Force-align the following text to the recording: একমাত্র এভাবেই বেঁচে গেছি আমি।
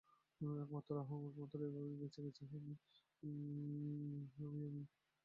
একমাত্র 0.59 0.91
এভাবেই 1.61 1.99
বেঁচে 2.01 2.19
গেছি 2.25 2.41
আমি। 2.51 2.73